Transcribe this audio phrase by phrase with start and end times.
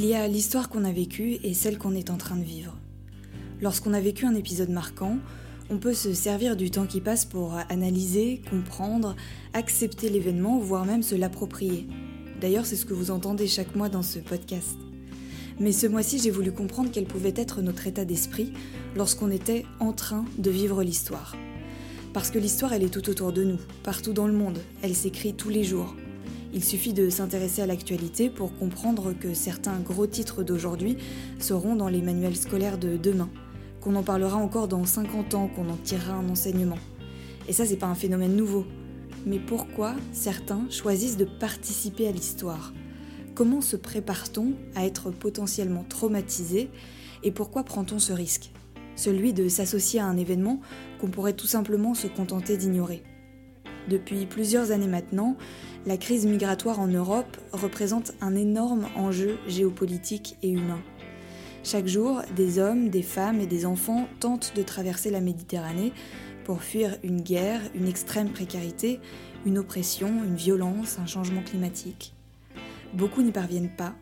[0.00, 2.78] Il y a l'histoire qu'on a vécue et celle qu'on est en train de vivre.
[3.60, 5.18] Lorsqu'on a vécu un épisode marquant,
[5.70, 9.16] on peut se servir du temps qui passe pour analyser, comprendre,
[9.54, 11.88] accepter l'événement, voire même se l'approprier.
[12.40, 14.76] D'ailleurs, c'est ce que vous entendez chaque mois dans ce podcast.
[15.58, 18.52] Mais ce mois-ci, j'ai voulu comprendre quel pouvait être notre état d'esprit
[18.94, 21.34] lorsqu'on était en train de vivre l'histoire.
[22.12, 25.34] Parce que l'histoire, elle est tout autour de nous, partout dans le monde, elle s'écrit
[25.34, 25.96] tous les jours,
[26.52, 30.96] il suffit de s'intéresser à l'actualité pour comprendre que certains gros titres d'aujourd'hui
[31.38, 33.28] seront dans les manuels scolaires de demain,
[33.80, 36.78] qu'on en parlera encore dans 50 ans, qu'on en tirera un enseignement.
[37.48, 38.64] Et ça, c'est pas un phénomène nouveau.
[39.26, 42.72] Mais pourquoi certains choisissent de participer à l'histoire?
[43.34, 46.70] Comment se prépare-t-on à être potentiellement traumatisé?
[47.22, 48.52] Et pourquoi prend-on ce risque?
[48.96, 50.60] Celui de s'associer à un événement
[51.00, 53.02] qu'on pourrait tout simplement se contenter d'ignorer.
[53.88, 55.36] Depuis plusieurs années maintenant,
[55.86, 60.80] la crise migratoire en Europe représente un énorme enjeu géopolitique et humain.
[61.64, 65.92] Chaque jour, des hommes, des femmes et des enfants tentent de traverser la Méditerranée
[66.44, 69.00] pour fuir une guerre, une extrême précarité,
[69.46, 72.14] une oppression, une violence, un changement climatique.
[72.92, 73.94] Beaucoup n'y parviennent pas.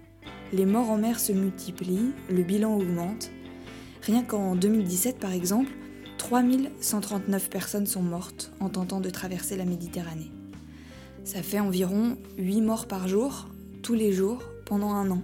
[0.52, 3.30] Les morts en mer se multiplient, le bilan augmente.
[4.02, 5.70] Rien qu'en 2017, par exemple,
[6.26, 10.32] 3139 personnes sont mortes en tentant de traverser la Méditerranée.
[11.22, 13.46] Ça fait environ 8 morts par jour,
[13.80, 15.22] tous les jours, pendant un an.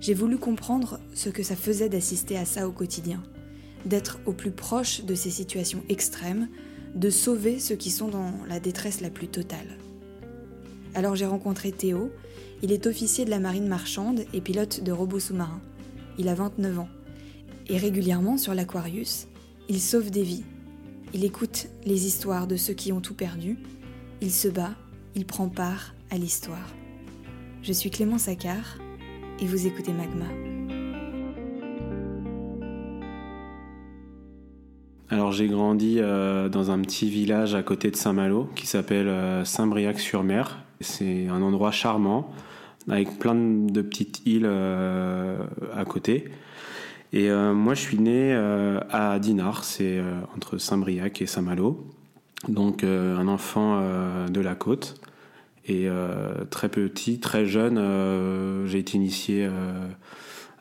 [0.00, 3.22] J'ai voulu comprendre ce que ça faisait d'assister à ça au quotidien,
[3.86, 6.48] d'être au plus proche de ces situations extrêmes,
[6.96, 9.78] de sauver ceux qui sont dans la détresse la plus totale.
[10.96, 12.10] Alors j'ai rencontré Théo,
[12.64, 15.62] il est officier de la marine marchande et pilote de robots sous-marins.
[16.18, 16.88] Il a 29 ans.
[17.68, 19.28] Et régulièrement sur l'Aquarius,
[19.70, 20.42] il sauve des vies.
[21.14, 23.56] Il écoute les histoires de ceux qui ont tout perdu.
[24.20, 24.72] Il se bat,
[25.14, 26.74] il prend part à l'histoire.
[27.62, 28.78] Je suis Clément Saccard
[29.38, 30.24] et vous écoutez Magma.
[35.08, 39.44] Alors j'ai grandi euh, dans un petit village à côté de Saint-Malo qui s'appelle euh,
[39.44, 40.64] Saint-Briac-sur-Mer.
[40.80, 42.32] C'est un endroit charmant
[42.88, 45.38] avec plein de petites îles euh,
[45.76, 46.24] à côté.
[47.12, 51.86] Et euh, moi, je suis né euh, à Dinard, c'est euh, entre Saint-Briac et Saint-Malo.
[52.48, 53.82] Donc, un enfant
[54.30, 54.98] de la côte.
[55.66, 55.88] Et
[56.48, 59.46] très petit, très jeune, j'ai été initié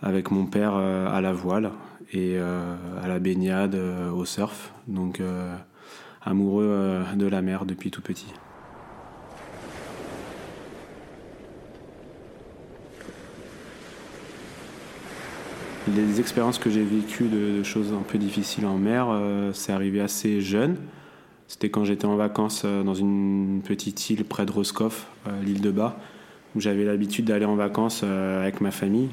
[0.01, 1.71] avec mon père à la voile
[2.11, 3.77] et à la baignade,
[4.13, 4.73] au surf.
[4.89, 5.21] Donc,
[6.21, 8.27] amoureux de la mer depuis tout petit.
[15.95, 20.01] Les expériences que j'ai vécues de, choses un peu difficiles en mer, euh, c'est arrivé
[20.01, 20.77] assez jeune.
[21.47, 25.61] C'était quand j'étais en vacances euh, dans une petite île près de Roscoff, euh, l'île
[25.61, 25.97] de Bas,
[26.55, 29.09] où j'avais l'habitude d'aller en vacances avec ma famille.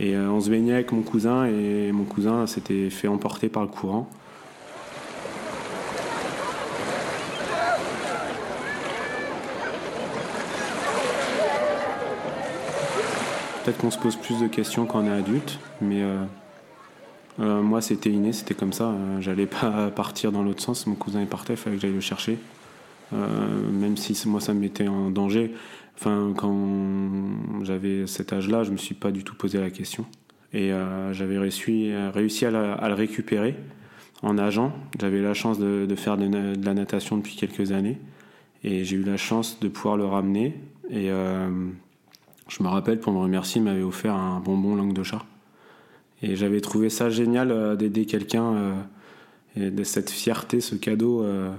[0.00, 3.68] Et on se baignait avec mon cousin et mon cousin s'était fait emporter par le
[3.68, 4.10] courant.
[13.64, 16.22] Peut-être qu'on se pose plus de questions quand on est adulte, mais euh,
[17.40, 18.90] euh, moi c'était inné, c'était comme ça.
[18.90, 20.86] Euh, j'allais pas partir dans l'autre sens.
[20.86, 22.36] Mon cousin est partait, il fallait que j'aille le chercher.
[23.10, 25.54] même si moi ça me mettait en danger.
[25.96, 26.54] Enfin, quand
[27.62, 30.04] j'avais cet âge-là, je me suis pas du tout posé la question.
[30.52, 30.72] Et
[31.12, 33.56] j'avais réussi, à, le récupérer
[34.22, 34.72] en nageant.
[35.00, 37.98] J'avais la chance de, faire de, de, la natation depuis quelques années.
[38.62, 40.54] Et j'ai eu la chance de pouvoir le ramener.
[40.90, 41.10] Et
[42.48, 45.24] je me rappelle, pour me remercier, il m'avait offert un bonbon langue de chat.
[46.22, 48.54] Et j'avais trouvé ça génial euh, d'aider quelqu'un,
[49.56, 51.22] euh, de cette fierté, ce cadeau.
[51.22, 51.52] Euh,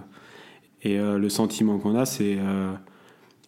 [0.84, 2.38] et le sentiment qu'on a, c'est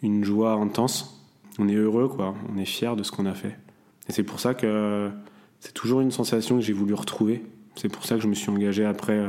[0.01, 1.23] une joie intense.
[1.59, 2.33] On est heureux, quoi.
[2.51, 3.55] On est fier de ce qu'on a fait.
[4.09, 5.11] Et c'est pour ça que
[5.59, 7.45] c'est toujours une sensation que j'ai voulu retrouver.
[7.75, 9.23] C'est pour ça que je me suis engagé après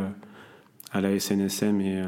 [0.91, 2.03] à la SNSM et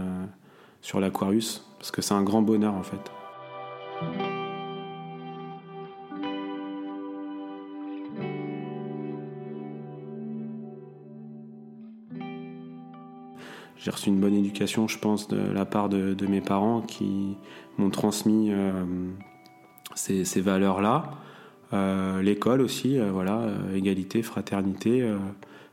[0.80, 4.49] sur l'Aquarius, parce que c'est un grand bonheur en fait.
[13.82, 17.36] J'ai reçu une bonne éducation, je pense, de la part de, mes parents qui
[17.78, 18.84] m'ont transmis euh,
[19.94, 21.12] ces, valeurs-là.
[21.72, 25.02] Euh, l'école aussi, euh, voilà, égalité, fraternité.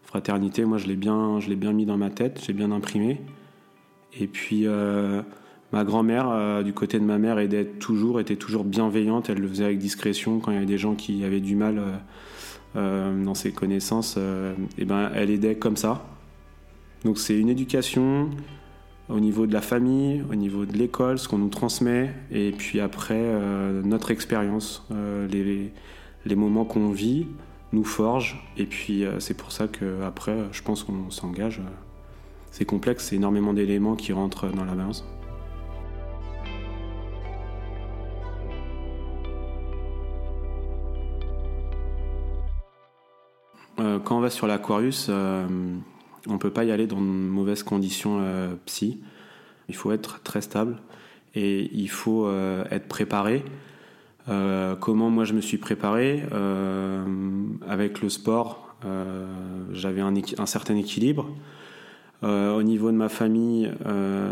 [0.03, 3.19] fraternité, moi, je l'ai bien, bien mis dans ma tête, j'ai bien imprimé.
[4.17, 4.65] Et puis,
[5.73, 9.29] ma grand-mère, du côté de ma mère, était toujours, était toujours bienveillante.
[9.29, 11.81] Elle le faisait avec discrétion quand il y avait des gens qui avaient du mal
[12.73, 14.17] dans ses connaissances.
[14.77, 16.05] et ben, elle aidait comme ça.
[17.05, 18.29] Donc c'est une éducation
[19.09, 22.79] au niveau de la famille, au niveau de l'école, ce qu'on nous transmet, et puis
[22.79, 25.27] après euh, notre expérience, euh,
[26.25, 27.27] les moments qu'on vit
[27.71, 28.43] nous forgent.
[28.57, 31.61] Et puis c'est pour ça qu'après, je pense qu'on s'engage.
[32.51, 35.05] C'est complexe, c'est énormément d'éléments qui rentrent dans la balance.
[44.03, 45.09] quand on va sur l'Aquarius,
[46.29, 48.21] on peut pas y aller dans de mauvaises conditions
[48.65, 48.99] psy.
[49.69, 50.77] Il faut être très stable
[51.35, 53.43] et il faut euh, être préparé.
[54.29, 57.05] Euh, comment moi je me suis préparé euh,
[57.67, 58.63] avec le sport
[59.71, 61.27] j'avais un, certain équilibre
[62.21, 63.71] au niveau de ma famille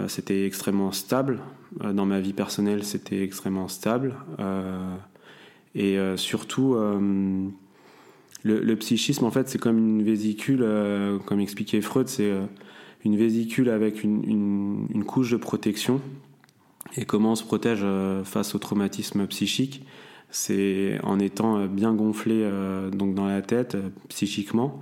[0.07, 1.39] c'était extrêmement stable
[1.81, 4.13] dans ma vie personnelle c'était extrêmement stable
[5.73, 6.77] et surtout
[8.45, 10.65] le, psychisme en fait c'est comme une vésicule
[11.25, 12.31] comme expliquait Freud c'est
[13.05, 16.01] une vésicule avec une, couche de protection.
[16.97, 19.85] Et comment on se protège euh, face au traumatisme psychique?
[20.31, 23.77] C'est en étant euh, bien gonflé euh, donc dans la tête
[24.09, 24.81] psychiquement.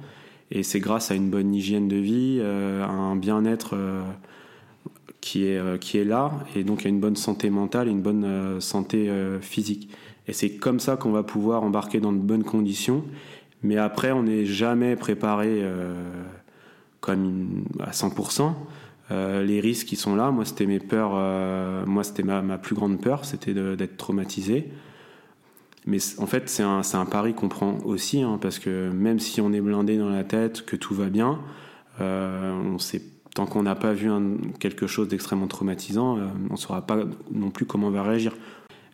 [0.51, 3.75] Et c'est grâce à une bonne hygiène de vie, à un bien-être
[5.19, 8.61] qui, est, qui est là, et donc à une bonne santé mentale et une bonne
[8.61, 9.09] santé
[9.41, 9.89] physique.
[10.27, 13.03] Et c'est comme ça qu'on va pouvoir embarquer dans de bonnes conditions.
[13.63, 15.63] Mais après, on n'est jamais préparé
[17.03, 18.53] comme à 100%.
[19.11, 22.57] Euh, les risques qui sont là, moi c'était mes peurs, euh, moi c'était ma, ma,
[22.57, 24.69] plus grande peur, c'était d'être traumatisé.
[25.85, 29.41] Mais en fait c'est un, un, pari qu'on prend aussi, hein, parce que même si
[29.41, 31.41] on est blindé dans la tête, que tout va bien,
[31.99, 33.01] euh, on sait,
[33.35, 34.09] tant qu'on n'a pas vu
[34.59, 36.17] quelque chose d'extrêmement traumatisant,
[36.49, 36.99] on ne saura pas
[37.31, 38.33] non plus comment on va réagir.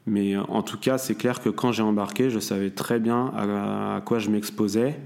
[0.10, 4.02] Mais en tout cas, c'est clair que quand j'ai embarqué, je savais très bien à,
[4.04, 5.00] quoi je m'exposais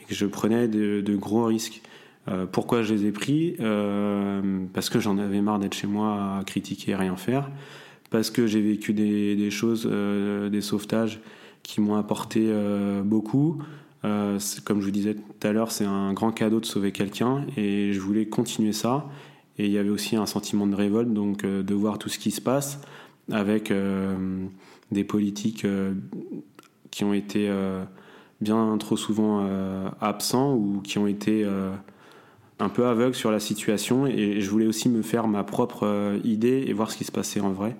[0.00, 1.82] et que je prenais de, gros risques.
[2.28, 3.56] Euh, pourquoi je les ai pris?
[3.60, 7.50] Euh, Parce que j'en avais marre d'être chez moi à critiquer et rien faire.
[8.10, 11.20] Parce que j'ai vécu des, choses, euh, des sauvetages
[11.62, 12.50] qui m'ont apporté
[13.04, 13.58] beaucoup.
[14.02, 17.92] comme je vous disais tout à l'heure, c'est un grand cadeau de sauver quelqu'un et
[17.92, 19.10] je voulais continuer ça.
[19.58, 22.30] Et il y avait aussi un sentiment de révolte, donc de voir tout ce qui
[22.30, 22.80] se passe
[23.30, 23.72] avec
[24.90, 25.66] des politiques
[26.90, 27.50] qui ont été
[28.40, 29.46] bien trop souvent
[30.00, 31.46] absents ou qui ont été
[32.60, 36.18] un peu aveugle sur la situation et je voulais aussi me faire ma propre euh,
[36.24, 37.76] idée et voir ce qui se passait en vrai.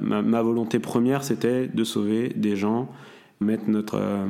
[0.00, 2.88] Ma, volonté première, c'était de sauver des gens,
[3.40, 4.26] mettre notre, euh,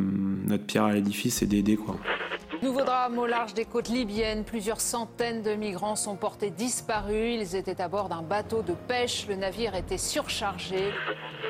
[0.46, 1.76] notre pierre à l'édifice et d'aider.
[1.76, 1.96] quoi.
[2.60, 4.42] Nouveau drame au large des côtes libyennes.
[4.42, 7.36] Plusieurs centaines de migrants sont portés disparus.
[7.40, 9.26] Ils étaient à bord d'un bateau de pêche.
[9.28, 10.90] Le navire était surchargé.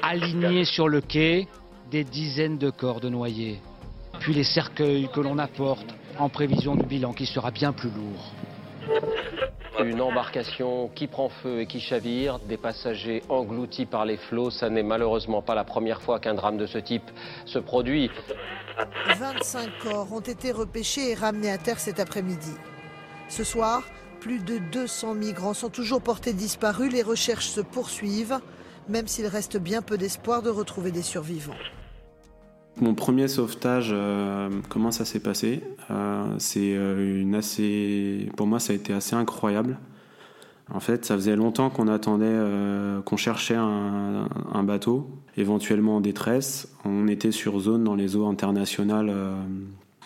[0.02, 1.49] Alignés sur le quai,
[1.90, 3.58] des dizaines de corps de noyés.
[4.20, 5.87] Puis les cercueils que l'on apporte
[6.19, 8.32] en prévision du bilan qui sera bien plus lourd.
[9.85, 14.71] Une embarcation qui prend feu et qui chavire, des passagers engloutis par les flots, ça
[14.71, 17.09] n'est malheureusement pas la première fois qu'un drame de ce type
[17.47, 18.11] se produit.
[19.19, 22.53] 25 corps ont été repêchés et ramenés à terre cet après-midi.
[23.29, 23.83] Ce soir,
[24.21, 26.93] plus de 200 migrants sont toujours portés disparus.
[26.93, 28.41] Les recherches se poursuivent,
[28.89, 31.55] même s'il reste bien peu d'espoir de retrouver des survivants.
[32.81, 35.63] Mon premier sauvetage, euh, comment ça s'est passé?
[35.91, 39.79] Euh, C'est euh, une assez, pour moi, ça a été assez incroyable.
[40.73, 42.37] En fait, ça faisait longtemps qu'on attendait,
[43.06, 45.08] qu'on cherchait un, bateau,
[45.39, 46.69] éventuellement en détresse.
[46.85, 49.11] On était sur zone dans les eaux internationales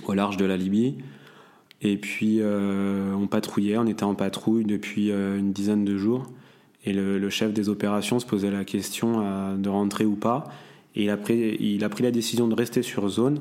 [0.07, 0.99] au large de la Libye.
[1.81, 6.27] Et puis, on patrouillait, on était en patrouille depuis une dizaine de jours.
[6.85, 10.45] Et le, chef des opérations se posait la question de rentrer ou pas.
[10.95, 13.41] Et il a pris, il a pris la décision de rester sur zone.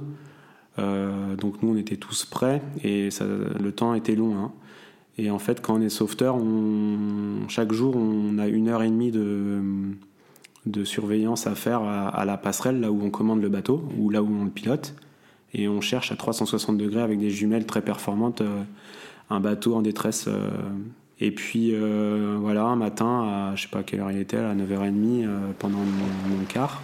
[0.80, 3.10] Euh, donc nous, on était tous prêts et
[3.60, 4.36] le temps était long.
[4.38, 4.52] Hein.
[5.18, 6.38] Et en fait, quand on est sauveteur,
[7.48, 12.80] chaque jour, on a une heure et demie de, surveillance à faire à, la passerelle,
[12.80, 14.96] là où on commande le bateau, ou là où on le pilote.
[15.54, 18.64] Et on cherche à 360 degrés avec des jumelles très performantes euh,
[19.30, 20.26] un bateau en détresse.
[20.30, 20.50] Euh.
[21.20, 21.76] et puis
[22.40, 25.28] voilà, un matin, à je sais pas quelle heure il était, à 9h30,
[25.60, 26.82] pendant mon, mon quart,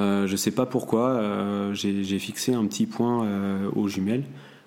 [0.00, 4.24] Euh, je ne sais pas pourquoi, euh, j'ai fixé un petit point euh, aux jumelles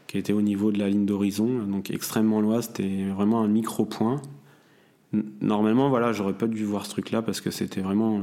[0.08, 4.22] qui était au niveau de la ligne d'horizon, donc extrêmement loin, c'était vraiment un micro-point.
[5.42, 8.22] Normalement, voilà, j'aurais pas dû voir ce truc-là parce que c'était vraiment,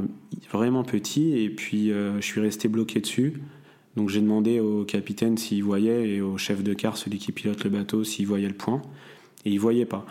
[0.52, 3.42] vraiment petit et puis je suis resté bloqué dessus.
[3.96, 7.64] Donc j'ai demandé au capitaine s'il voyait et au chef de quart, celui qui pilote
[7.64, 8.82] le bateau, s'il voyait le point.
[9.44, 10.04] Et il voyait pas.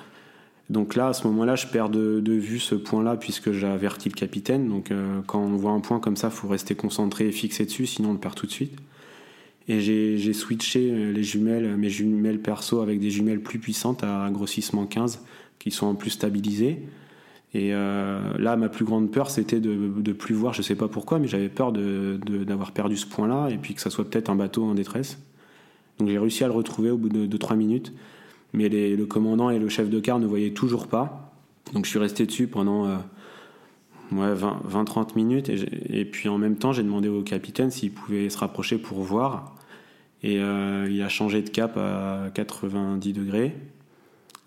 [0.70, 4.14] Donc là, à ce moment-là, je perds de, vue ce point-là puisque j'ai averti le
[4.14, 4.70] capitaine.
[4.70, 7.66] Donc euh, quand on voit un point comme ça, il faut rester concentré et fixé
[7.66, 8.78] dessus, sinon on le perd tout de suite.
[9.68, 14.30] Et j'ai switché euh, les jumelles, mes jumelles perso avec des jumelles plus puissantes à
[14.32, 15.24] grossissement 15
[15.58, 16.80] qui sont en plus stabilisés.
[17.56, 21.18] Et là, ma plus grande peur, c'était de ne plus voir, je sais pas pourquoi,
[21.18, 24.66] mais j'avais peur d'avoir perdu ce point-là et puis que ça soit peut-être un bateau
[24.66, 25.18] en détresse.
[25.98, 27.92] Donc j'ai réussi à le retrouver au bout de 3 minutes,
[28.54, 31.34] mais le commandant et le chef de car ne voyaient toujours pas.
[31.74, 32.88] Donc je suis resté dessus pendant
[34.12, 35.50] ouais, 20-30 minutes.
[35.50, 39.56] Et, puis en même temps, j'ai demandé au capitaine s'il pouvait se rapprocher pour voir.
[40.24, 43.56] Et euh, il a changé de cap à 90 degrés.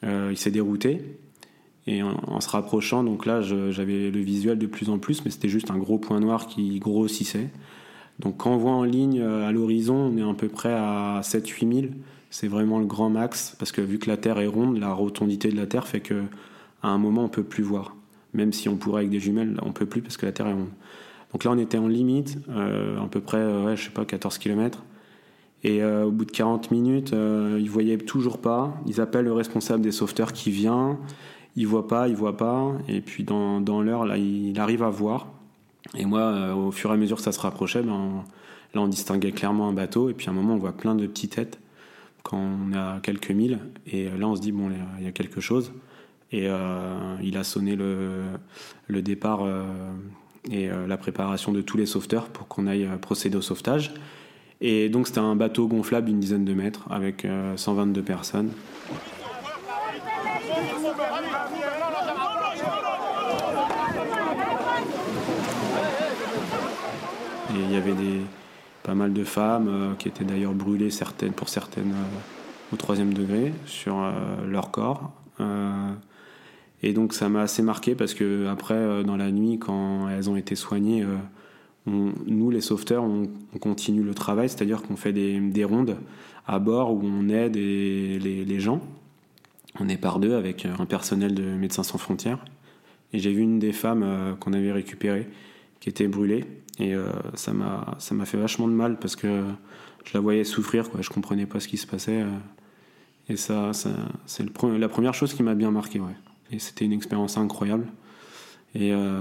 [0.05, 1.19] Euh, il s'est dérouté.
[1.87, 5.49] Et en, se rapprochant, donc là, j'avais le visuel de plus en plus, mais c'était
[5.49, 7.49] juste un gros point noir qui grossissait.
[8.21, 11.21] Donc quand on voit en ligne euh, à l'horizon, on est à peu près à
[11.25, 11.87] 7-8 000.
[12.33, 15.51] C'est vraiment le grand max, parce que vu que la Terre est ronde, la rotondité
[15.51, 16.23] de la Terre fait que
[16.83, 17.95] à un moment, on peut plus voir.
[18.33, 20.55] Même si on pourrait avec des jumelles, on peut plus parce que la Terre est
[20.55, 20.71] ronde.
[21.33, 24.07] Donc là, on était en limite, euh, à peu près, euh, ouais, je sais pas,
[24.07, 24.83] 14 km.
[25.63, 28.73] Et euh, au bout de 40 minutes, euh, ils voyaient toujours pas.
[28.87, 30.99] Ils appellent le responsable des sauveteurs qui vient.
[31.55, 32.73] Il voit pas, il voit pas.
[32.89, 35.29] Et puis dans, dans l'heure, là, il arrive à voir.
[35.99, 38.25] Et moi, au fur et à mesure que ça se rapprochait, ben,
[38.75, 40.09] là, on distinguait clairement un bateau.
[40.09, 41.59] Et puis à un moment, on voit plein de petites têtes
[42.23, 43.59] quand on a quelques milles.
[43.87, 45.73] Et là, on se dit, bon, il y a quelque chose.
[46.33, 49.65] Et euh, il a sonné le, départ euh,
[50.51, 53.93] et euh, la préparation de tous les sauveteurs pour qu'on aille procéder au sauvetage.
[54.63, 57.27] Et donc c'était un bateau gonflable d'une dizaine de mètres avec
[57.57, 58.51] 122 personnes.
[67.51, 68.21] Et il y avait des,
[68.83, 71.95] pas mal de femmes qui étaient d'ailleurs brûlées certaines, pour certaines
[72.73, 74.01] au troisième degré sur
[74.47, 75.13] leur corps.
[76.83, 80.29] Et donc ça m'a assez marqué parce que après, euh, dans la nuit, quand elles
[80.29, 81.17] ont été soignées, euh,
[81.87, 85.97] nous, les sauveteurs, on, continue le travail, c'est-à-dire qu'on fait des, rondes
[86.47, 88.81] à bord où on aide les, gens.
[89.81, 92.39] On est par deux avec un personnel de Médecins sans frontières.
[93.13, 95.29] Et j'ai vu une des femmes euh, qu'on avait récupérées
[95.83, 96.47] qui était brûlée.
[96.79, 99.43] Et m'a ça m'a fait vachement de mal parce que
[100.05, 101.03] je la voyais souffrir, quoi.
[101.03, 102.25] je comprenais pas ce qui se passait.
[103.29, 103.91] et ça, ça
[104.25, 106.01] c'est la première chose qui m'a bien marqué.
[106.01, 106.17] Ouais.
[106.53, 107.87] Et c'était une expérience incroyable.
[108.75, 109.21] Et euh,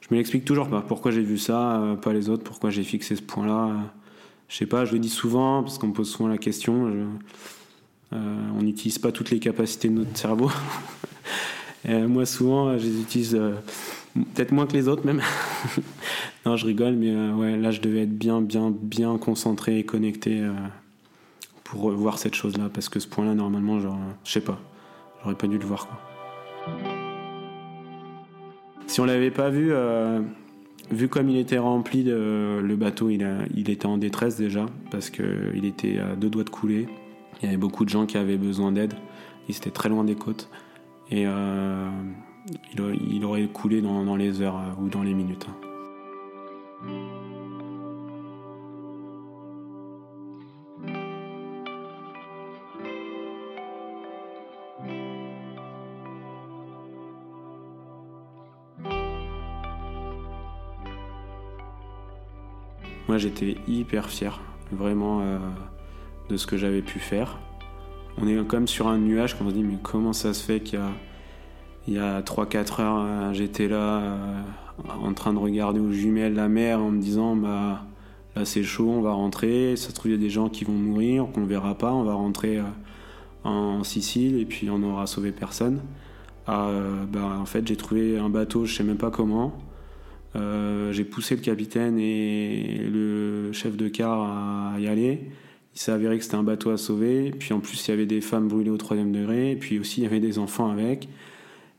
[0.00, 0.82] je me l'explique toujours pas.
[0.82, 3.72] Pourquoi j'ai vu ça, euh, pas les autres, pourquoi j'ai fixé ce point-là?
[4.48, 7.08] Je sais pas, je le dis souvent, parce qu'on me pose souvent la question.
[8.12, 10.50] Euh, on n'utilise pas toutes les capacités de notre cerveau.
[11.88, 13.40] Moi, souvent, je les utilise
[14.34, 15.22] peut-être moins que les autres, même.
[16.46, 20.42] non, je rigole, mais ouais, là, je devais être bien, bien, bien concentré et connecté
[21.64, 24.60] pour voir cette chose-là, parce que ce point-là, normalement, genre, je sais pas,
[25.22, 25.98] j'aurais pas dû le voir, quoi.
[28.86, 30.20] Si on l'avait pas vu, euh,
[30.90, 35.64] vu comme il était rempli, le bateau, il, il, était en détresse déjà parce qu'il
[35.64, 36.86] était à deux doigts de couler.
[37.42, 38.94] Il y avait beaucoup de gens qui avaient besoin d'aide.
[39.48, 40.48] Il était très loin des côtes
[41.10, 41.26] et
[43.10, 45.46] il, aurait coulé dans, les heures euh, ou dans les minutes.
[63.08, 64.40] Moi, j'étais hyper fier,
[64.72, 65.38] vraiment, euh,
[66.28, 67.38] de ce que j'avais pu faire.
[68.18, 70.60] On est comme sur un nuage quand on se dit, mais comment ça se fait
[70.60, 70.90] qu'il y a,
[71.86, 74.42] il y a 3-4 heures, euh, j'étais là euh,
[75.00, 77.84] en train de regarder aux jumelles la mer en me disant, bah
[78.34, 79.76] là c'est chaud, on va rentrer.
[79.76, 81.92] Ça se trouve, il y a des gens qui vont mourir, qu'on ne verra pas,
[81.92, 82.60] on va rentrer
[83.44, 85.80] en Sicile et puis on n'aura sauvé personne.
[86.46, 89.56] bah, en fait, j'ai trouvé un bateau, je sais même pas comment.
[90.36, 95.30] Euh, j'ai poussé le capitaine et le chef de car à y aller.
[95.74, 97.30] Il s'est avéré que c'était un bateau à sauver.
[97.38, 99.52] Puis en plus, il y avait des femmes brûlées au troisième degré.
[99.52, 101.08] Et puis aussi, il y avait des enfants avec.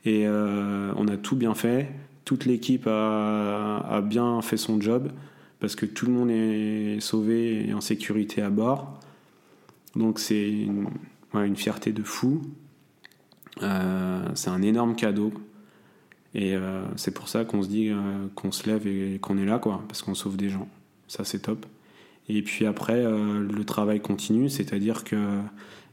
[0.07, 1.89] Et euh, on a tout bien fait.
[2.23, 5.11] Toute l'équipe a, bien fait son job
[5.59, 9.01] parce que tout le monde est sauvé et en sécurité à bord.
[9.97, 10.87] Donc c'est une,
[11.57, 12.41] fierté de fou.
[13.63, 15.33] Euh, c'est un énorme cadeau.
[16.33, 17.91] Et euh, c'est pour ça qu'on se dit
[18.35, 20.69] qu'on se lève et qu'on est là, quoi, parce qu'on sauve des gens.
[21.09, 21.65] Ça, c'est top.
[22.29, 25.17] Et puis après, le travail continue, c'est-à-dire que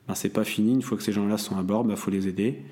[0.07, 0.73] ben, c'est pas fini.
[0.73, 2.63] Une fois que ces gens-là sont à bord, il ben, faut les aider.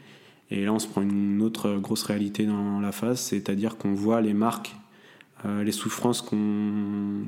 [0.50, 4.20] Et là, on se prend une autre grosse réalité dans la face, c'est-à-dire qu'on voit
[4.20, 4.76] les marques,
[5.44, 7.24] les souffrances qu'ont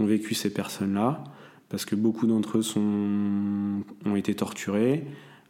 [0.00, 1.24] vécu ces personnes-là,
[1.68, 5.04] parce que beaucoup d'entre eux sont, ont été torturés,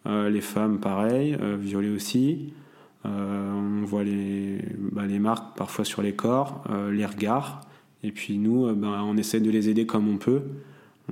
[0.07, 2.55] les femmes pareil, violées aussi.
[3.05, 4.61] Euh, on voit les,
[4.93, 7.63] bah, les, marques parfois sur les corps, euh, les regards.
[8.05, 10.43] Et puis nous, euh, bah, on essaie de les aider comme on peut.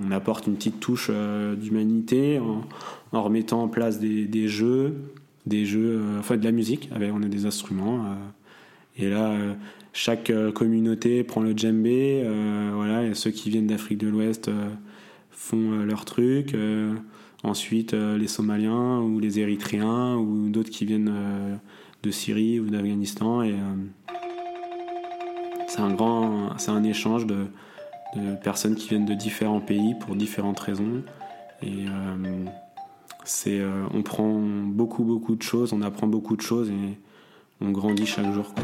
[0.01, 4.95] On apporte une petite touche d'humanité en, remettant en place des, jeux,
[5.51, 6.89] des jeux, enfin de la musique.
[6.95, 8.05] Avec, on a des instruments.
[8.97, 9.37] et là,
[9.93, 12.25] chaque communauté prend le djembé.
[12.75, 14.51] voilà, et ceux qui viennent d'Afrique de l'Ouest
[15.31, 16.57] font leur truc.
[17.43, 21.13] ensuite, les Somaliens ou les Érythréens ou d'autres qui viennent
[22.03, 23.43] de Syrie ou d'Afghanistan.
[23.43, 23.55] Et
[25.71, 27.47] c'est un grand, c'est un échange de,
[28.43, 31.05] personnes qui viennent de différents pays pour différentes raisons.
[31.63, 32.45] Euh,
[33.47, 36.99] euh, on prend beaucoup, beaucoup de choses, on apprend beaucoup de choses et
[37.61, 38.55] on grandit chaque jour.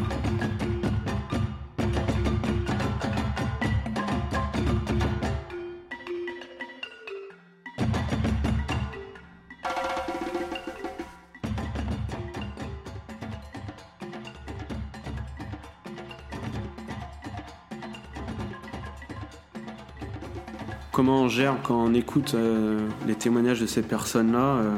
[21.13, 24.57] On gère quand on écoute euh, les témoignages de ces personnes-là.
[24.57, 24.77] Euh,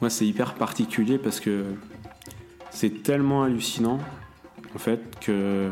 [0.00, 1.64] moi, c'est hyper particulier parce que
[2.70, 3.98] c'est tellement hallucinant,
[4.74, 5.70] en fait, que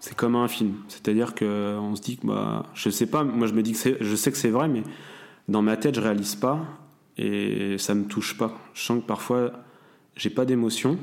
[0.00, 0.74] c'est comme un film.
[0.88, 4.16] C'est-à-dire qu'on se dit que, bah, je sais pas, moi je me dis que je
[4.16, 4.82] sais que c'est vrai, mais
[5.48, 6.60] dans ma tête, je réalise pas
[7.16, 8.56] et ça me touche pas.
[8.74, 9.52] Je sens que parfois,
[10.14, 10.98] j'ai pas d'émotion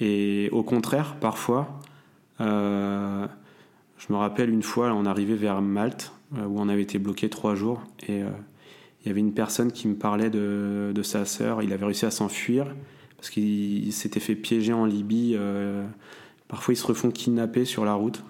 [0.00, 1.80] et au contraire, parfois,
[2.40, 3.26] euh,
[3.98, 7.54] je me rappelle une fois, on arrivait vers Malte où on avait été bloqué trois
[7.54, 7.82] jours.
[8.08, 8.28] Et euh,
[9.02, 11.62] il y avait une personne qui me parlait de, sa sœur.
[11.62, 12.74] Il avait réussi à s'enfuir
[13.16, 15.34] parce qu'il s'était fait piéger en Libye.
[15.36, 15.84] Euh,
[16.48, 18.22] parfois, ils se refont kidnapper sur la route.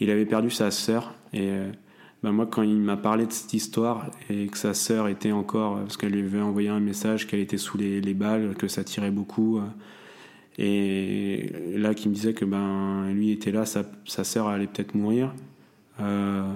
[0.00, 1.14] Il avait perdu sa sœur.
[1.32, 1.50] Et
[2.22, 5.80] ben moi, quand il m'a parlé de cette histoire et que sa sœur était encore,
[5.80, 8.84] parce qu'elle lui avait envoyé un message qu'elle était sous les, les, balles, que ça
[8.84, 9.60] tirait beaucoup,
[10.58, 13.84] et là, qui me disait que ben lui était là, sa,
[14.24, 15.32] sœur allait peut-être mourir.
[16.00, 16.52] Euh,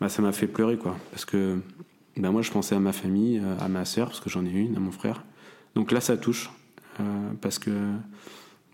[0.00, 0.96] bah, ça m'a fait pleurer, quoi.
[1.10, 1.58] Parce que
[2.16, 4.50] bah, moi, je pensais à ma famille, euh, à ma sœur, parce que j'en ai
[4.50, 5.24] une, à mon frère.
[5.74, 6.50] Donc là, ça touche.
[7.00, 7.70] Euh, parce que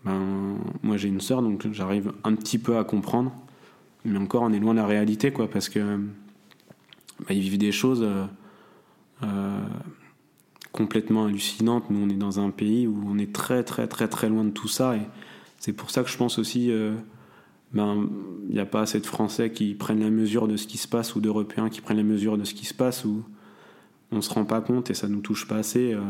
[0.03, 3.31] ben, moi, j'ai une sœur, donc j'arrive un petit peu à comprendre.
[4.03, 5.49] Mais encore, on est loin de la réalité, quoi.
[5.49, 5.97] Parce que
[7.19, 8.05] bah, ils vivent des choses
[9.23, 9.67] euh,
[10.71, 11.89] complètement hallucinantes.
[11.89, 14.51] Nous, on est dans un pays où on est très, très, très, très loin de
[14.51, 14.95] tout ça.
[14.95, 15.01] Et
[15.59, 16.71] c'est pour ça que je pense aussi
[17.75, 18.09] ben,
[18.47, 20.87] il n'y a pas assez de Français qui prennent la mesure de ce qui se
[20.87, 23.23] passe ou d'Européens qui prennent la mesure de ce qui se passe ou
[24.11, 25.93] on se rend pas compte et ça nous touche pas assez.
[25.93, 26.01] Euh.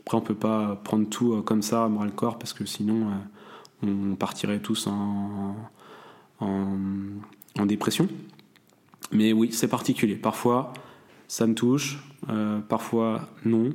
[0.00, 3.10] Après, on peut pas prendre tout euh, comme ça, bras le corps, parce que sinon,
[3.84, 5.54] euh, on partirait tous en,
[6.40, 8.08] en, dépression.
[9.12, 10.16] Mais oui, c'est particulier.
[10.16, 10.72] Parfois,
[11.28, 12.02] ça me touche,
[12.68, 13.70] parfois non,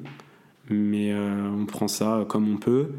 [0.69, 2.89] mais on prend ça comme on peut,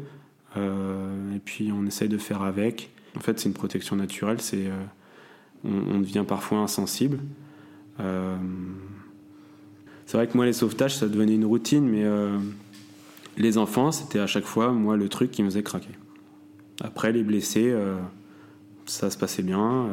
[0.55, 2.91] et puis on essaye de faire avec.
[3.17, 4.41] En fait, c'est une protection naturelle.
[4.41, 4.83] C'est, euh,
[5.63, 7.19] on, devient parfois insensible.
[7.99, 8.35] Euh,
[10.05, 12.37] c'est vrai que moi, les sauvetages, ça devenait une routine, mais euh,
[13.37, 15.91] les enfants, c'était à chaque fois, moi, le truc qui me faisait craquer.
[16.81, 17.75] Après, les blessés,
[18.87, 19.87] ça se passait bien.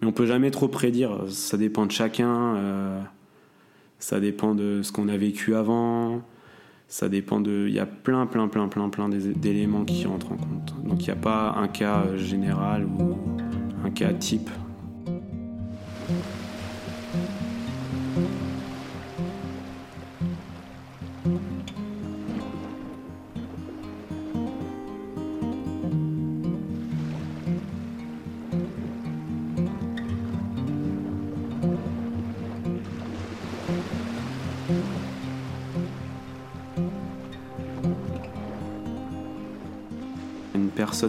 [0.00, 1.26] mais on peut jamais trop prédire.
[1.28, 3.04] Ça dépend de chacun.
[3.98, 6.22] ça dépend de ce qu'on a vécu avant.
[6.94, 7.66] Ça dépend de.
[7.66, 10.76] Il y a plein, plein, plein, plein, plein d'éléments qui rentrent en compte.
[10.84, 13.18] Donc il n'y a pas un cas général ou
[13.84, 14.48] un cas type.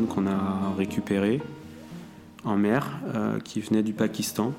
[0.03, 1.41] Qu'on a récupérée
[2.43, 4.53] en mer euh, qui venait du Pakistan,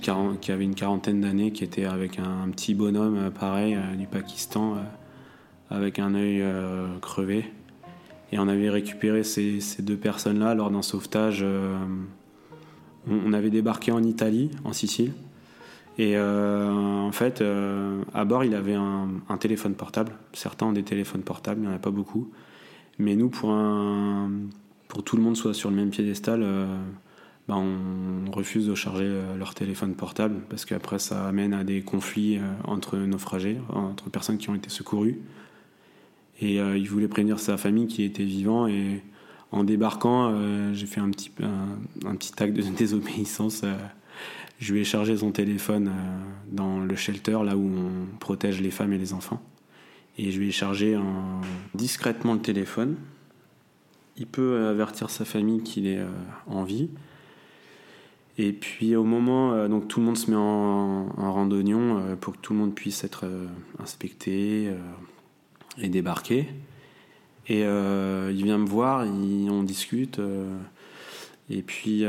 [0.00, 4.06] qui avait une quarantaine d'années, qui était avec un, petit bonhomme euh, pareil euh, du
[4.06, 4.76] Pakistan,
[5.70, 6.44] avec un œil
[7.00, 7.50] crevé.
[8.30, 11.42] Et on avait récupéré ces, deux personnes-là lors d'un sauvetage.
[13.10, 15.12] On, avait débarqué en Italie, en Sicile.
[15.96, 17.42] Et en fait,
[18.12, 20.12] à bord, il avait un, un, téléphone portable.
[20.34, 22.30] Certains ont des téléphones portables, il n'y en a pas beaucoup.
[23.02, 24.30] Mais nous, pour, un,
[24.86, 26.66] pour tout le monde soit sur le même piédestal, euh,
[27.48, 31.82] bah, on refuse de charger euh, leur téléphone portable parce qu'après ça amène à des
[31.82, 35.18] conflits euh, entre naufragés, entre personnes qui ont été secourues.
[36.40, 39.00] Et il voulait prévenir sa famille qui était vivant et
[39.52, 40.34] en débarquant,
[40.72, 43.64] j'ai fait un petit, un, un, petit acte de désobéissance.
[44.58, 45.92] je lui ai chargé son téléphone
[46.50, 49.40] dans le shelter, là où on protège les femmes et les enfants.
[50.18, 50.98] Et je lui ai chargé
[51.74, 52.96] discrètement le téléphone.
[54.16, 56.08] Il peut avertir sa famille qu'il est euh,
[56.46, 56.90] en vie.
[58.38, 62.34] Et puis au moment, euh, donc tout le monde se met en, randonnion euh, pour
[62.34, 63.24] que tout le monde puisse être
[63.78, 64.70] inspecté,
[65.80, 66.48] est débarqué.
[67.48, 70.20] Et il vient me voir, on discute.
[71.50, 72.04] et puis,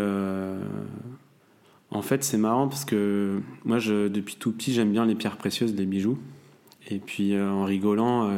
[1.89, 5.73] en fait, c'est marrant parce que moi, depuis tout petit, j'aime bien les pierres précieuses,
[5.73, 6.19] les bijoux.
[6.89, 8.29] Et puis, en rigolant,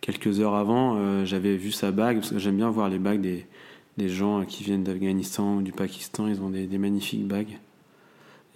[0.00, 4.08] quelques heures avant, j'avais vu sa bague, parce que j'aime bien voir les bagues des,
[4.08, 7.58] gens qui viennent d'Afghanistan ou du Pakistan, ils ont des, magnifiques bagues.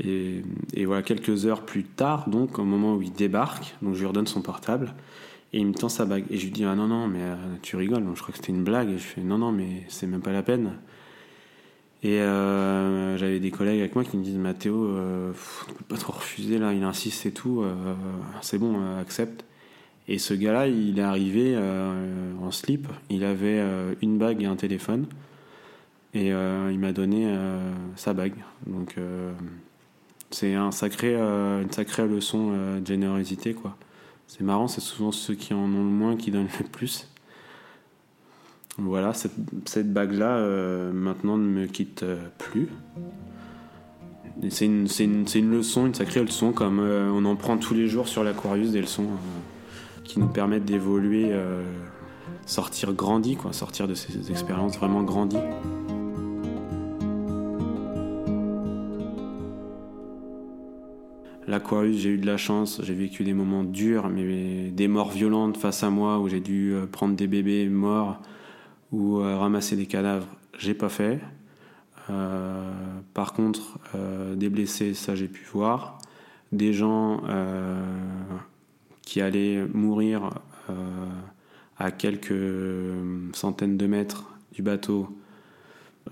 [0.00, 0.42] Et,
[0.85, 4.26] voilà, quelques heures plus tard, donc au moment où il débarque, donc je lui redonne
[4.26, 4.94] son portable
[5.52, 6.24] et il me tend sa bague.
[6.30, 8.52] Et je lui dis Ah non, non, mais euh, tu rigoles, je crois que c'était
[8.52, 8.88] une blague.
[8.88, 10.78] Et je fais Non, non, mais c'est même pas la peine.
[12.04, 12.82] Euh,
[13.22, 15.32] j'avais des collègues avec moi qui me disent Mathéo, euh,
[15.68, 17.94] ne peut pas trop refuser là, il insiste et tout, euh,
[18.40, 19.44] c'est bon, accepte.
[20.08, 23.62] Et ce gars-là, il est arrivé en slip, il avait
[24.02, 25.06] une bague et un téléphone.
[26.14, 28.35] Et euh, il m'a donné euh, sa bague.
[28.66, 29.32] Donc euh,
[30.30, 33.54] c'est un sacré, une sacrée leçon de générosité.
[33.54, 33.76] quoi.
[34.26, 37.08] C'est marrant, c'est souvent ceux qui en ont le moins qui donnent le plus.
[38.78, 40.40] Voilà, cette, bague-là,
[40.92, 42.04] maintenant, ne me quitte
[42.38, 42.68] plus.
[44.48, 44.87] C'est une,
[45.50, 49.06] leçon, une sacrée leçon, comme on en prend tous les jours sur l'Aquarius, des leçons
[50.04, 51.32] qui nous permettent d'évoluer,
[52.46, 55.37] sortir grandi, quoi, sortir de ces expériences vraiment grandies.
[61.52, 65.58] L'Aquarius, j'ai eu de la chance, j'ai vécu des moments durs, mais des morts violentes
[65.58, 68.22] face à moi où j'ai dû euh, prendre des bébés morts
[68.92, 70.28] ou euh, ramasser des cadavres,
[70.59, 71.20] j'ai pas fait.
[72.11, 72.72] Euh,
[73.14, 73.78] par contre,
[74.37, 75.98] des blessés, ça j'ai pu voir.
[76.52, 77.22] Des gens
[79.02, 80.31] qui allaient mourir
[81.78, 82.35] à quelques
[83.33, 85.16] centaines de mètres du bateau,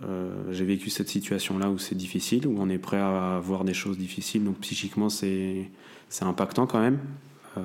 [0.04, 3.74] euh, j'ai vécu cette situation-là où c'est difficile, où on est prêt à voir des
[3.74, 5.68] choses difficiles, donc psychiquement c'est
[6.20, 6.98] impactant quand même.
[7.58, 7.60] Euh,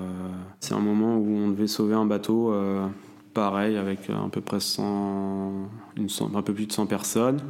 [0.60, 2.88] c'est un moment où on devait sauver un bateau, euh,
[3.36, 7.42] pareil, avec à peu près 100, une, un peu plus de 100 personnes.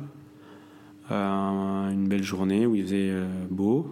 [1.09, 3.13] une belle journée où il faisait
[3.49, 3.87] beau.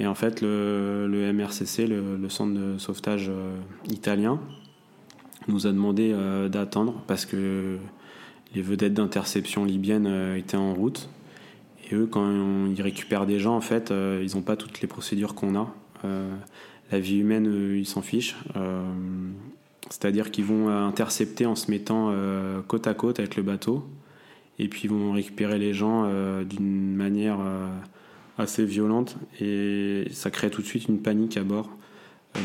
[0.00, 3.30] Et en fait, le, MRCC, le, centre de sauvetage
[3.90, 4.40] italien,
[5.48, 6.16] nous a demandé
[6.48, 7.78] d'attendre parce que
[8.56, 11.08] les vedettes d'interception libyennes euh, étaient en route.
[11.88, 14.88] Et eux, quand ils récupèrent des gens, en fait, euh, ils n'ont pas toutes les
[14.88, 15.72] procédures qu'on a.
[16.04, 16.34] Euh,
[16.90, 18.36] la vie humaine, ils s'en fichent.
[19.90, 22.14] C'est-à-dire qu'ils vont intercepter en se mettant
[22.66, 23.86] côte à côte avec le bateau.
[24.58, 26.10] Et puis ils vont récupérer les gens
[26.44, 27.38] d'une manière
[28.38, 29.16] assez violente.
[29.40, 31.70] Et ça crée tout de suite une panique à bord.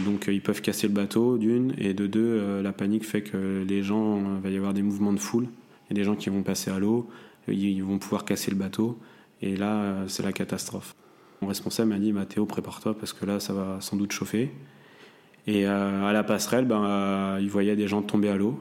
[0.05, 1.73] Donc ils peuvent casser le bateau d'une.
[1.77, 5.13] Et de deux, la panique fait que les gens, il va y avoir des mouvements
[5.13, 5.47] de foule.
[5.89, 7.09] Il y a des gens qui vont passer à l'eau,
[7.49, 8.97] ils vont pouvoir casser le bateau,
[9.41, 10.95] et là, c'est la catastrophe.
[11.41, 14.51] Mon responsable m'a dit Mathéo, prépare-toi parce que là, ça va sans doute chauffer.
[15.47, 18.59] Et euh, à la passerelle, ben, euh, il voyait des gens tomber à l'eau.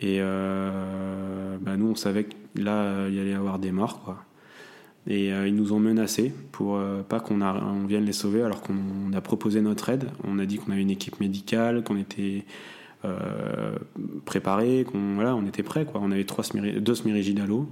[0.00, 4.16] Et euh, ben, nous, on savait que là, il y allait y avoir des morts.
[5.08, 9.20] Et ils nous ont menacés pour pas qu'on on vienne les sauver alors qu'on a
[9.20, 10.10] proposé notre aide.
[10.24, 12.44] On a dit qu'on avait une équipe médicale, qu'on était
[13.04, 13.76] euh,
[14.24, 16.00] préparé, qu'on voilà, on était prêt quoi.
[16.02, 17.68] On avait trois deux smirigides à l'eau.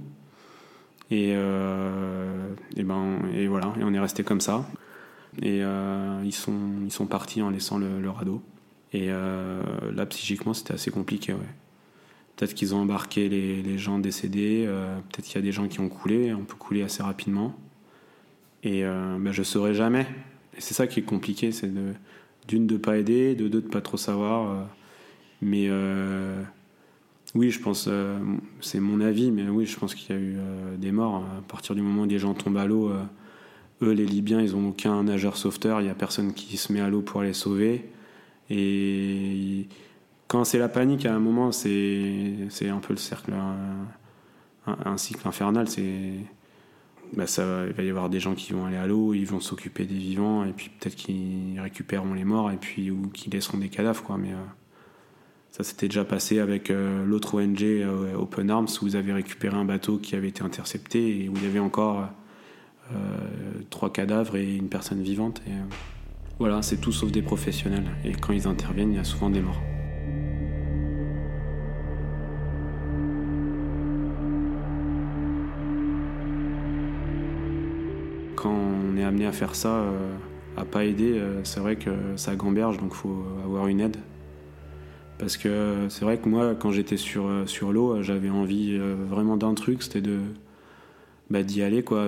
[1.11, 4.65] Et, et, ben et voilà, et on est resté comme ça.
[5.41, 8.41] Et euh, ils sont ils sont partis en laissant le, radeau.
[8.93, 11.33] Et là psychiquement c'était assez compliqué.
[12.35, 14.65] Peut-être qu'ils ont embarqué les, gens décédés,
[15.09, 17.57] peut-être qu'il y a des gens qui ont coulé, on peut couler assez rapidement.
[18.63, 20.07] Et ben, je saurais jamais.
[20.57, 21.69] Et c'est ça qui est compliqué, c'est
[22.47, 24.65] d'une de pas aider, de deux de pas trop savoir.
[25.41, 26.41] Mais euh,
[27.35, 28.17] oui, je pense, euh,
[28.61, 31.23] c'est mon avis, mais oui, je pense qu'il y a eu euh, des morts.
[31.37, 32.91] À partir du moment où des gens tombent à l'eau,
[33.85, 36.81] eux, les Libyens, ils n'ont aucun nageur sauveteur, il n'y a personne qui se met
[36.81, 37.89] à l'eau pour les sauver.
[38.49, 39.67] Et
[40.27, 45.27] quand c'est la panique, à un moment, c'est un peu le cercle, un, un cycle
[45.27, 45.67] infernal.
[47.13, 49.39] Bah ça, il va y avoir des gens qui vont aller à l'eau, ils vont
[49.39, 53.57] s'occuper des vivants, et puis peut-être qu'ils récupéreront les morts, et puis ou qu'ils laisseront
[53.57, 54.17] des cadavres, quoi.
[54.17, 54.31] Mais
[55.55, 59.55] ça s'était déjà passé avec euh, l'autre ONG euh, Open Arms où vous avez récupéré
[59.55, 62.05] un bateau qui avait été intercepté et où il y avait encore euh,
[63.69, 65.41] trois cadavres et une personne vivante.
[65.47, 65.51] Et,
[66.39, 67.85] voilà, c'est tout sauf des professionnels.
[68.03, 69.61] Et quand ils interviennent, il y a souvent des morts.
[78.35, 79.85] Quand on est amené à faire ça,
[80.57, 83.97] à pas aider, c'est vrai que ça gamberge, donc faut avoir une aide.
[85.17, 88.95] Parce que c'est vrai que moi, quand j'étais sur, euh, sur l'eau, j'avais envie euh,
[89.07, 90.19] vraiment d'un truc, c'était de,
[91.29, 92.07] bah, d'y aller quoi.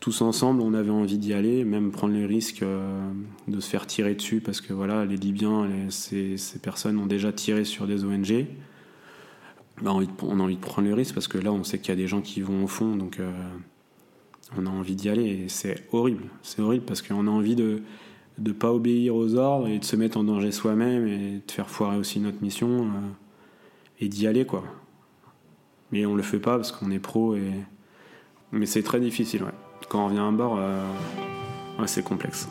[0.00, 2.64] tous ensemble, on avait envie d'y aller, même prendre le risque
[3.48, 7.64] de se faire tirer dessus parce que voilà, les Libyens, ces, personnes ont déjà tiré
[7.64, 8.46] sur des ONG.
[9.82, 11.92] Bah, on a envie de prendre le risque parce que là, on sait qu'il y
[11.92, 13.18] a des gens qui vont au fond, donc
[14.56, 16.24] on a envie d'y aller et c'est horrible.
[16.42, 17.82] C'est horrible parce qu'on a envie de
[18.38, 21.70] ne pas obéir aux ordres et de se mettre en danger soi-même et de faire
[21.70, 22.90] foirer aussi notre mission
[24.00, 24.64] et d'y aller quoi.
[25.92, 27.52] Mais on le fait pas parce qu'on est pro et
[28.54, 29.50] mais c'est très difficile ouais.
[29.88, 30.82] Quand on revient à bord, euh,
[31.86, 32.48] c'est complexe.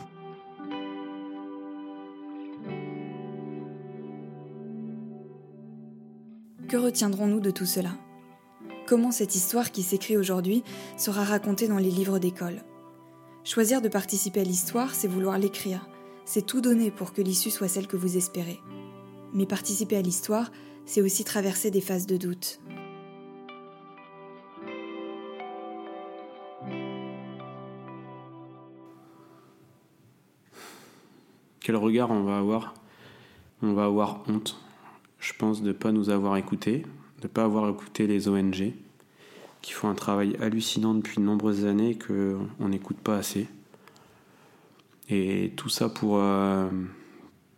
[6.68, 7.90] Que retiendrons-nous de tout cela?
[8.86, 10.62] Comment cette histoire qui s'écrit aujourd'hui
[10.96, 12.62] sera racontée dans les livres d'école?
[13.42, 15.88] Choisir de participer à l'histoire, c'est vouloir l'écrire.
[16.24, 18.60] C'est tout donner pour que l'issue soit celle que vous espérez.
[19.32, 20.50] Mais participer à l'histoire,
[20.86, 22.60] c'est aussi traverser des phases de doute.
[31.64, 32.74] Quel regard on va avoir
[33.62, 34.60] On va avoir honte,
[35.18, 36.80] je pense, de ne pas nous avoir écoutés,
[37.20, 38.74] de ne pas avoir écouté les ONG,
[39.62, 43.48] qui font un travail hallucinant depuis de nombreuses années et qu'on n'écoute pas assez.
[45.08, 46.68] Et tout ça pour, euh,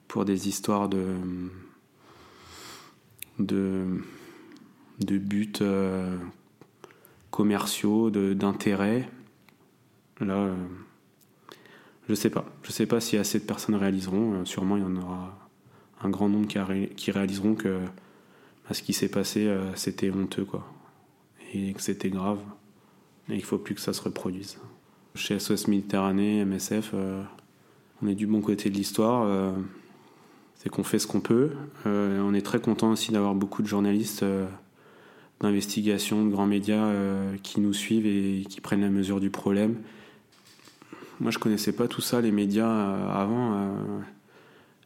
[0.07, 1.17] pour des histoires de
[3.41, 4.05] de,
[5.01, 6.17] de buts euh,
[7.33, 9.11] commerciaux, d'intérêts.
[10.21, 10.55] Là, euh,
[12.09, 12.45] je sais pas.
[12.63, 14.35] Je sais pas si assez de personnes réaliseront.
[14.35, 15.39] Euh, sûrement, il y en aura
[16.03, 17.81] un grand nombre qui, réaliseront que
[18.69, 20.67] bah, ce qui s'est passé, c'était honteux, quoi.
[21.55, 22.39] Et que c'était grave.
[23.31, 24.59] Et il faut plus que ça se reproduise.
[25.15, 26.95] Chez SOS Méditerranée, MSF,
[28.03, 29.55] on est du bon côté de l'histoire
[30.57, 31.51] c'est qu'on fait ce qu'on peut.
[31.87, 34.47] Euh, on est très content aussi d'avoir beaucoup de journalistes euh,
[35.41, 39.77] d'investigation, de grands médias euh, qui nous suivent et qui prennent la mesure du problème.
[41.21, 43.75] Moi, je connaissais pas tout ça, les médias avant.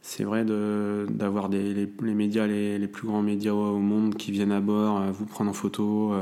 [0.01, 4.61] c'est vrai d'avoir les, les, médias, les, plus grands médias au monde qui viennent à
[4.61, 6.13] bord, vous prendre en photo,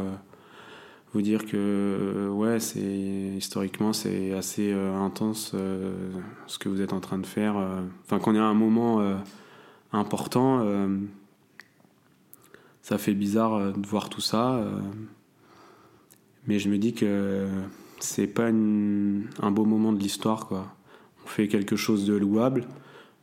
[1.14, 5.56] vous dire que ouais, c'est historiquement c'est assez intense
[6.48, 7.56] ce que vous êtes en train de faire.
[8.06, 9.20] Enfin, qu'on est à un moment
[9.92, 10.62] important.
[10.62, 10.98] Euh,
[12.82, 14.56] ça fait bizarre euh, de voir tout ça.
[14.56, 14.80] Euh,
[16.48, 17.48] mais je me dis que
[18.00, 20.74] c'est pas un beau moment de l'histoire, quoi.
[21.26, 22.66] On fait quelque chose de louable,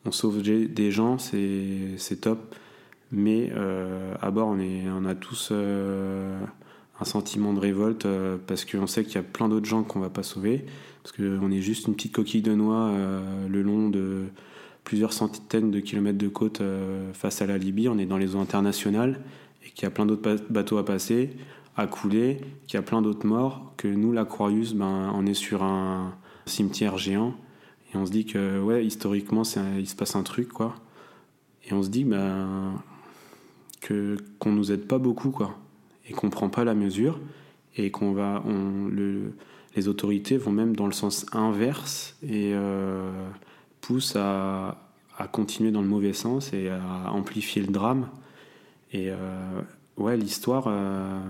[0.05, 2.55] on sauve des gens, c'est top.
[3.11, 3.53] Mais
[4.21, 8.07] à bord, on, est, on a tous un sentiment de révolte
[8.47, 10.65] parce qu'on sait qu'il y a plein d'autres gens qu'on va pas sauver.
[11.03, 12.93] Parce qu'on est juste une petite coquille de noix
[13.49, 14.27] le long de,
[14.87, 18.37] plusieurs centaines de kilomètres de côte euh, face à la Libye, on est dans les
[18.37, 19.21] eaux internationales
[19.67, 21.31] et qu'il y a plein d'autres bateaux à passer,
[21.77, 25.63] à couler, qu'il y a plein d'autres morts, que nous, l'Aquarius, ben, on est sur
[25.63, 26.15] un
[26.47, 27.35] cimetière géant
[27.93, 29.43] et on se dit que, ouais, historiquement,
[29.79, 30.75] il se passe un truc, quoi.
[31.65, 32.75] Et on se dit ben,
[33.81, 35.59] que qu'on nous aide pas beaucoup, quoi,
[36.09, 37.19] et qu'on prend pas la mesure
[37.77, 39.35] et qu'on va, on, le,
[39.75, 43.11] les autorités vont même dans le sens inverse et euh,
[43.81, 44.79] pousse à,
[45.33, 48.09] continuer dans le mauvais sens et à amplifier le drame.
[48.93, 49.17] Et euh,
[49.97, 51.21] ouais, l'histoire, euh,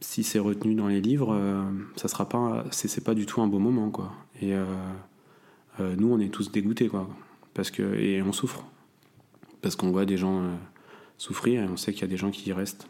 [0.00, 1.64] si c'est retenu dans les livres, euh,
[1.96, 4.12] ça sera pas, c'est pas du tout un beau moment, quoi.
[4.42, 4.54] Et
[5.78, 7.08] nous, on est tous dégoûtés, quoi,
[7.54, 8.64] parce que et on souffre,
[9.62, 10.42] parce qu'on voit des gens
[11.16, 12.88] souffrir et on sait qu'il y a des gens qui y restent.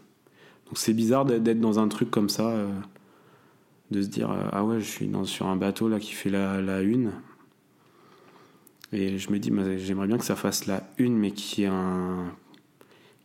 [0.66, 2.52] Donc c'est bizarre d'être dans un truc comme ça,
[3.90, 6.82] de se dire ah ouais, je suis dans, sur un bateau là qui fait la,
[6.82, 7.12] une
[8.94, 12.32] et je me dis, j'aimerais bien que ça fasse la une, mais qui ait, un,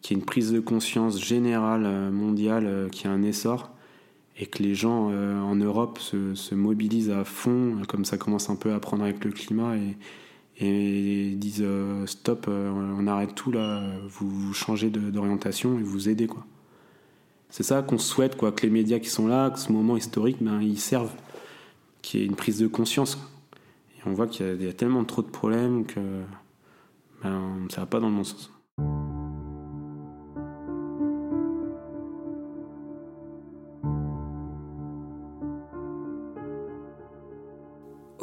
[0.10, 3.70] qui une prise de conscience générale, euh, mondiale, euh, qui a un essor,
[4.40, 8.56] et que les gens euh, en Europe se, mobilisent à fond, comme ça commence un
[8.56, 11.64] peu à prendre avec le climat, et, et disent
[12.08, 16.44] stop, on arrête tout là, vous, changez d'orientation et vous aidez quoi.
[17.52, 20.38] C'est ça qu'on souhaite quoi, que les médias qui sont là, que ce moment historique,
[20.42, 21.14] ben, ils servent,
[22.02, 23.20] qu'il y ait une prise de conscience
[24.06, 26.00] on voit qu'il y, a tellement trop de problèmes que
[27.22, 28.50] ben, ça va pas dans le bon sens.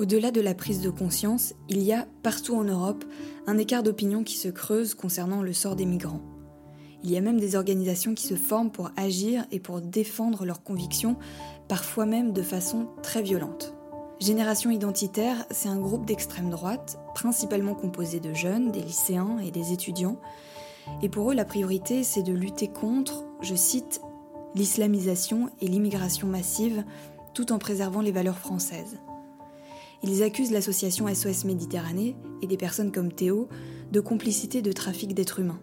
[0.06, 3.04] Au-delà de la prise de conscience, il y a, partout en Europe,
[3.48, 6.22] un écart d'opinion qui se creuse concernant le sort des migrants.
[7.02, 10.62] Il y a même des organisations qui se forment pour agir et pour défendre leurs
[10.62, 11.16] convictions,
[11.66, 13.74] parfois même de façon très violente.
[14.20, 19.72] Génération Identitaire, c'est un groupe d'extrême droite, principalement composé de jeunes, des lycéens et des
[19.72, 20.20] étudiants.
[21.02, 24.00] Et pour eux, la priorité, c'est de lutter contre, je cite,
[24.54, 26.84] l'islamisation et l'immigration massive
[27.34, 29.00] tout en préservant les valeurs françaises.
[30.02, 33.48] Ils accusent l'association SOS Méditerranée et des personnes comme Théo
[33.92, 35.60] de complicité de trafic d'êtres humains.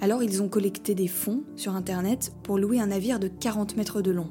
[0.00, 4.00] Alors ils ont collecté des fonds sur Internet pour louer un navire de 40 mètres
[4.00, 4.30] de long.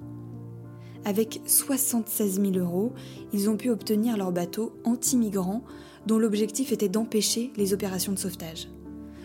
[1.06, 2.94] Avec 76 000 euros,
[3.32, 5.64] ils ont pu obtenir leur bateau anti-migrants
[6.08, 8.68] dont l'objectif était d'empêcher les opérations de sauvetage.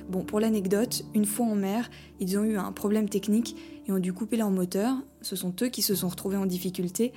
[0.08, 3.98] Bon, pour l'anecdote, une fois en mer, ils ont eu un problème technique et ont
[3.98, 4.96] dû couper leur moteur.
[5.22, 7.12] Ce sont eux qui se sont retrouvés en difficulté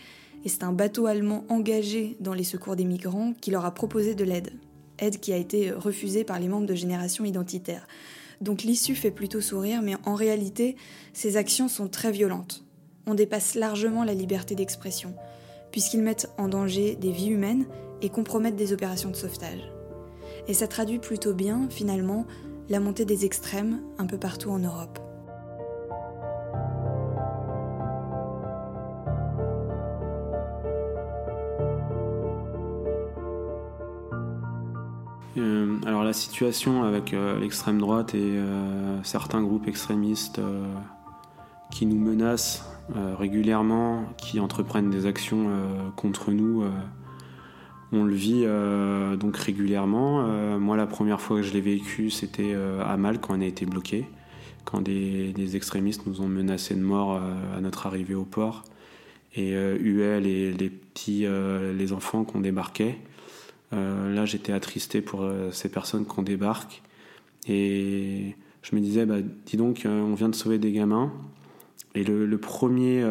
[0.45, 4.15] et c'est un bateau allemand engagé dans les secours des migrants qui leur a proposé
[4.15, 4.51] de l'aide.
[4.99, 7.87] Aide qui a été refusée par les membres de Génération Identitaire.
[8.41, 10.75] Donc l'issue fait plutôt sourire, mais en réalité,
[11.13, 12.63] ces actions sont très violentes.
[13.05, 15.13] On dépasse largement la liberté d'expression,
[15.71, 17.65] puisqu'ils mettent en danger des vies humaines
[18.01, 19.71] et compromettent des opérations de sauvetage.
[20.47, 22.25] Et ça traduit plutôt bien, finalement,
[22.69, 24.99] la montée des extrêmes un peu partout en Europe.
[35.85, 40.41] Alors la situation avec euh, l'extrême droite et euh, certains groupes extrémistes
[41.71, 42.65] qui nous menacent
[43.19, 45.49] régulièrement, qui entreprennent des actions
[45.97, 46.63] contre nous,
[47.91, 48.45] on le vit
[49.19, 50.25] donc régulièrement.
[50.57, 53.65] moi la première fois que je l'ai vécu c'était à Mal quand on a été
[53.65, 54.07] bloqué,
[54.63, 57.21] quand des, extrémistes nous ont menacé de mort
[57.53, 58.63] à notre arrivée au port
[59.35, 61.25] et huaient les, les petits
[61.77, 62.97] les enfants qu'on débarquait.
[63.73, 66.81] Euh, là, j'étais attristé pour euh, ces personnes qu'on débarque.
[67.47, 71.11] Et je me disais, bah, dis donc, euh, on vient de sauver des gamins.
[71.95, 73.03] Et le, premier.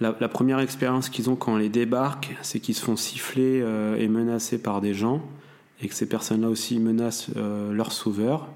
[0.00, 3.64] La, première expérience qu'ils ont quand on les débarque, c'est qu'ils se font siffler
[3.98, 5.22] et menacer par des gens,
[5.80, 8.48] et que ces personnes-là aussi menacent leurs sauveurs.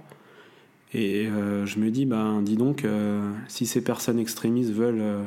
[0.93, 2.85] Et je me dis, bah, dis donc,
[3.49, 4.99] si ces personnes extrémistes veulent.
[4.99, 5.25] de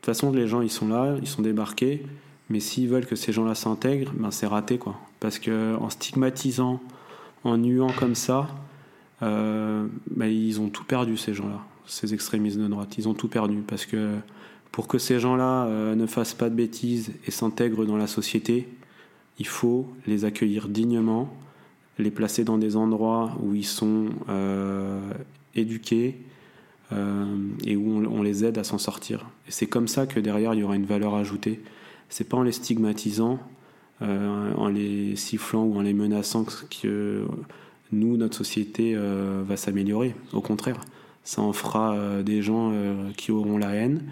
[0.00, 2.02] toute façon, les gens, ils sont là, ils sont débarqués.
[2.50, 4.96] Mais s'ils veulent que ces gens-là s'intègrent, ben c'est raté quoi.
[5.20, 6.80] Parce que en stigmatisant,
[7.44, 8.48] en nuant comme ça,
[9.22, 12.96] euh, ben ils ont tout perdu ces gens-là, ces extrémistes de droite.
[12.98, 14.16] Ils ont tout perdu parce que
[14.72, 18.68] pour que ces gens-là euh, ne fassent pas de bêtises et s'intègrent dans la société,
[19.38, 21.34] il faut les accueillir dignement,
[21.98, 25.00] les placer dans des endroits où ils sont euh,
[25.54, 26.20] éduqués
[27.66, 29.26] et où on, on, les aide à s'en sortir.
[29.48, 31.60] Et c'est comme ça que derrière il y aura une valeur ajoutée
[32.08, 33.38] c'est pas en les stigmatisant,
[34.02, 36.44] euh, en les sifflant ou en les menaçant
[36.82, 37.24] que
[37.92, 40.14] nous, notre société euh, va s'améliorer.
[40.32, 40.80] Au contraire,
[41.22, 42.72] ça en fera euh, des gens
[43.16, 44.02] qui auront la haine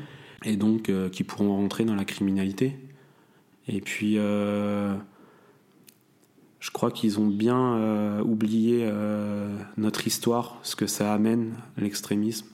[0.44, 2.76] et donc qui pourront rentrer dans la criminalité.
[3.68, 4.96] Et puis, je
[6.72, 8.90] crois qu'ils ont bien oublié
[9.76, 12.48] notre histoire, ce que ça amène, l'extrémisme,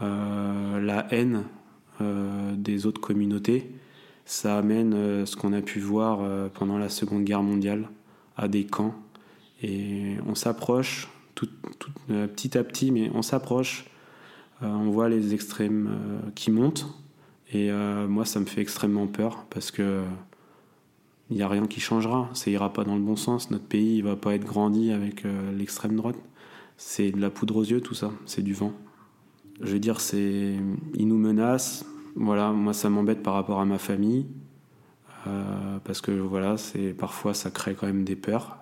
[0.00, 1.42] la haine
[2.00, 3.66] des autres communautés
[4.30, 7.88] ça amène euh, ce qu'on a pu voir euh, pendant la Seconde Guerre mondiale
[8.36, 8.94] à des camps.
[9.60, 11.48] Et on s'approche tout,
[12.10, 13.86] euh, petit à petit, mais on s'approche.
[14.62, 15.90] on voit les extrêmes
[16.36, 16.86] qui montent.
[17.52, 17.72] Et
[18.08, 20.02] moi, ça me fait extrêmement peur parce que
[21.30, 22.28] il n'y a rien qui changera.
[22.32, 23.50] Ça ira pas dans le bon sens.
[23.50, 25.24] Notre pays il va pas être grandi avec
[25.56, 26.16] l'extrême droite.
[26.76, 28.12] C'est de la poudre aux yeux, tout ça.
[28.26, 28.72] C'est du vent.
[29.60, 30.54] Je veux dire, c'est,
[30.94, 31.84] ils nous menacent.
[32.16, 34.26] Voilà, moi ça m'embête par rapport à ma famille.
[35.26, 36.56] Euh, parce que voilà,
[36.98, 38.58] parfois ça crée quand même des peurs.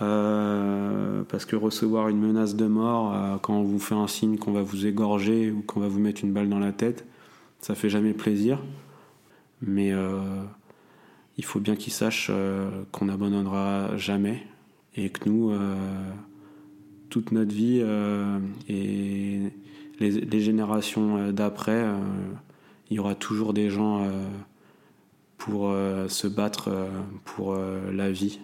[0.00, 4.38] Euh, parce que recevoir une menace de mort euh, quand on vous fait un signe
[4.38, 7.04] qu'on va vous égorger ou qu'on va vous mettre une balle dans la tête,
[7.60, 8.60] ça fait jamais plaisir.
[9.60, 9.92] Mais
[11.36, 12.30] il faut bien qu'ils sachent
[12.92, 14.46] qu'on n'abandonnera jamais
[14.94, 15.52] et que nous,
[17.10, 17.82] toute notre vie
[18.68, 19.40] et
[19.98, 21.84] les générations d'après,
[22.90, 24.26] il y aura toujours des gens euh,
[25.36, 26.88] pour euh, se battre euh,
[27.24, 28.40] pour la vie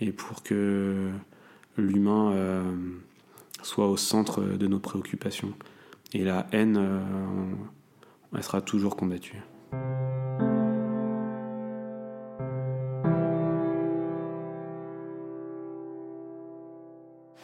[0.00, 1.10] et pour que
[1.76, 2.64] l'humain
[3.62, 5.52] soit au centre de nos préoccupations.
[6.14, 6.80] Et la haine,
[8.34, 9.42] elle sera toujours combattue.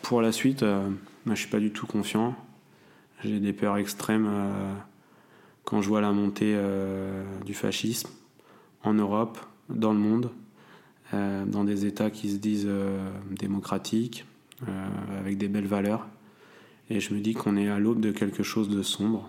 [0.03, 0.65] Pour la suite,
[1.27, 2.35] je suis pas du tout confiant.
[3.23, 4.31] J'ai des peurs extrêmes
[5.67, 8.09] quand je vois la montée euh, du fascisme
[8.83, 9.39] en Europe,
[9.69, 10.31] dans le monde,
[11.13, 14.25] euh, dans des États qui se disent euh, démocratiques,
[15.19, 16.07] avec des belles valeurs.
[16.89, 19.29] Et je me dis qu'on est à l'aube de quelque chose de sombre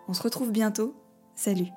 [0.07, 0.95] On se retrouve bientôt.
[1.35, 1.67] Salut